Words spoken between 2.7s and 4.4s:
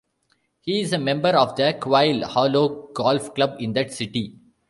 Golf Club in that city.